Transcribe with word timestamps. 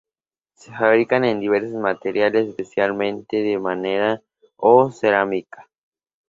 Se 0.55 0.71
fabrican 0.71 1.21
de 1.21 1.35
diversos 1.35 1.73
materiales, 1.75 2.49
especialmente 2.49 3.37
de 3.43 3.59
madera 3.59 4.23
o 4.57 4.89
cerámica. 4.91 5.69